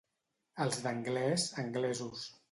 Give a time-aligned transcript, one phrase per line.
[0.63, 2.25] Els d'Anglès, anglesos.